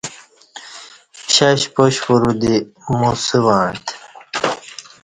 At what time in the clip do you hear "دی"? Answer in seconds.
2.41-2.53